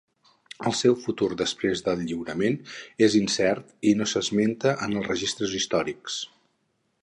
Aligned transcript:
El 0.69 0.73
seu 0.77 0.95
futur 1.01 1.27
després 1.41 1.83
del 1.87 2.01
lliurament 2.07 2.57
és 3.09 3.17
incert 3.19 3.69
i 3.91 3.93
no 4.01 4.09
s'esmenta 4.13 4.75
en 4.87 4.97
els 5.03 5.11
registres 5.13 5.55
històrics. 5.61 6.19